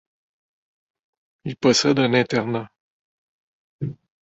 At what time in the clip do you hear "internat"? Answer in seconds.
2.15-2.71